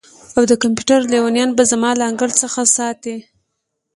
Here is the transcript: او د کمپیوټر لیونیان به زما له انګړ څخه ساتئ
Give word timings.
او 0.37 0.43
د 0.51 0.53
کمپیوټر 0.63 0.99
لیونیان 1.11 1.49
به 1.57 1.63
زما 1.71 1.91
له 1.99 2.03
انګړ 2.09 2.29
څخه 2.41 2.59
ساتئ 2.75 3.17